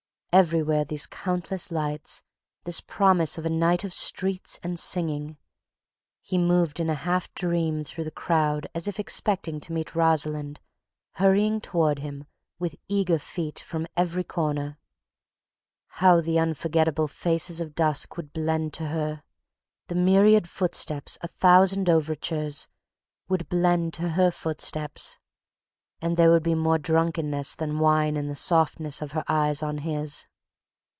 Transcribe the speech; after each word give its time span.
Everywhere 0.33 0.85
these 0.85 1.07
countless 1.07 1.71
lights, 1.71 2.23
this 2.63 2.79
promise 2.79 3.37
of 3.37 3.45
a 3.45 3.49
night 3.49 3.83
of 3.83 3.93
streets 3.93 4.61
and 4.63 4.79
singing—he 4.79 6.37
moved 6.37 6.79
in 6.79 6.89
a 6.89 6.95
half 6.95 7.29
dream 7.33 7.83
through 7.83 8.05
the 8.05 8.11
crowd 8.11 8.65
as 8.73 8.87
if 8.87 8.97
expecting 8.97 9.59
to 9.59 9.73
meet 9.73 9.93
Rosalind 9.93 10.61
hurrying 11.15 11.59
toward 11.59 11.99
him 11.99 12.27
with 12.59 12.77
eager 12.87 13.19
feet 13.19 13.59
from 13.59 13.85
every 13.97 14.23
corner.... 14.23 14.77
How 15.99 16.21
the 16.21 16.39
unforgettable 16.39 17.09
faces 17.09 17.59
of 17.59 17.75
dusk 17.75 18.15
would 18.15 18.31
blend 18.31 18.73
to 18.75 18.85
her, 18.87 19.23
the 19.87 19.95
myriad 19.95 20.47
footsteps, 20.47 21.17
a 21.19 21.27
thousand 21.27 21.89
overtures, 21.89 22.69
would 23.27 23.49
blend 23.49 23.93
to 23.95 24.11
her 24.11 24.31
footsteps; 24.31 25.17
and 26.03 26.17
there 26.17 26.31
would 26.31 26.41
be 26.41 26.55
more 26.55 26.79
drunkenness 26.79 27.53
than 27.53 27.77
wine 27.77 28.17
in 28.17 28.27
the 28.27 28.33
softness 28.33 29.03
of 29.03 29.11
her 29.11 29.23
eyes 29.27 29.61
on 29.61 29.77
his. 29.77 30.25